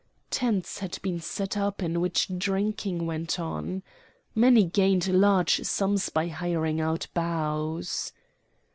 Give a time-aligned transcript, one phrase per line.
[0.31, 3.83] Tents had been set up in which drinking went on.
[4.33, 8.11] Many gained large sums by hiring out bows.